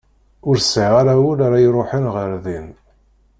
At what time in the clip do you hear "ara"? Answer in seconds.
1.01-1.13, 1.45-1.57